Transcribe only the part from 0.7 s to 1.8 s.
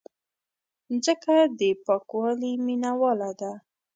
مځکه د